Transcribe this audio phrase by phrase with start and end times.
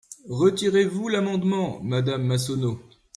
[0.31, 2.79] Retirez-vous l’amendement, madame Massonneau?